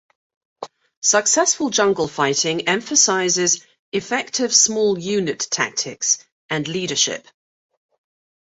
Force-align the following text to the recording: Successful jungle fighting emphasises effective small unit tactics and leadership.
Successful 1.03 1.69
jungle 1.69 2.07
fighting 2.07 2.67
emphasises 2.67 3.63
effective 3.91 4.51
small 4.51 4.97
unit 4.97 5.47
tactics 5.51 6.17
and 6.49 6.67
leadership. 6.67 7.27